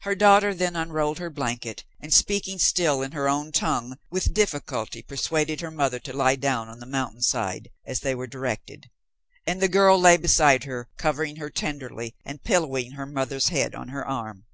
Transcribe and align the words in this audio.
Her 0.00 0.16
daughter 0.16 0.52
then 0.52 0.74
unrolled 0.74 1.20
her 1.20 1.30
blanket 1.30 1.84
and, 2.00 2.12
speaking 2.12 2.58
still 2.58 3.02
in 3.02 3.12
her 3.12 3.28
own 3.28 3.52
tongue, 3.52 3.98
with 4.10 4.34
difficulty 4.34 5.00
persuaded 5.00 5.60
her 5.60 5.70
mother 5.70 6.00
to 6.00 6.12
lie 6.12 6.34
down 6.34 6.68
on 6.68 6.80
the 6.80 6.86
mountain 6.86 7.22
side, 7.22 7.70
as 7.86 8.00
they 8.00 8.16
were 8.16 8.26
directed, 8.26 8.90
and 9.46 9.62
the 9.62 9.68
girl 9.68 9.96
lay 9.96 10.16
beside 10.16 10.64
her, 10.64 10.88
covering 10.98 11.36
her 11.36 11.50
tenderly 11.50 12.16
and 12.24 12.42
pillowing 12.42 12.94
her 12.98 13.06
mother's 13.06 13.50
head 13.50 13.76
on 13.76 13.90
her 13.90 14.04
arm. 14.04 14.44